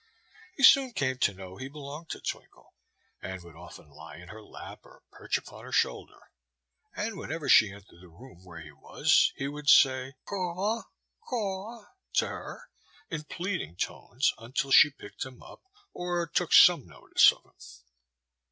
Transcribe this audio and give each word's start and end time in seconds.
He 0.57 0.63
soon 0.63 0.93
came 0.93 1.19
to 1.19 1.33
know 1.35 1.57
he 1.57 1.67
belonged 1.69 2.09
to 2.09 2.19
Twinkle, 2.19 2.73
and 3.21 3.43
would 3.43 3.55
often 3.55 3.87
lie 3.91 4.15
in 4.15 4.29
her 4.29 4.41
lap 4.41 4.79
or 4.83 5.03
perch 5.11 5.37
upon 5.37 5.63
her 5.63 5.71
shoulder. 5.71 6.31
And 6.95 7.17
whenever 7.19 7.47
she 7.47 7.71
entered 7.71 8.01
the 8.01 8.07
room 8.09 8.43
where 8.43 8.61
he 8.61 8.71
was 8.71 9.31
he 9.35 9.47
would 9.47 9.69
say, 9.69 10.15
"Caw 10.25 10.81
caw!" 11.27 11.85
to 12.13 12.27
her, 12.27 12.67
in 13.11 13.25
pleading 13.25 13.75
tones, 13.75 14.33
until 14.39 14.71
she 14.71 14.89
picked 14.89 15.23
him 15.23 15.43
up 15.43 15.61
or 15.93 16.25
took 16.25 16.51
some 16.51 16.87
notice 16.87 17.31
of 17.31 17.45
him. 17.45 17.53